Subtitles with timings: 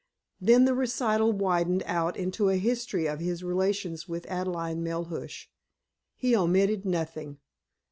[0.39, 5.47] Then the recital widened out into a history of his relations with Adelaide Melhuish.
[6.15, 7.37] He omitted nothing.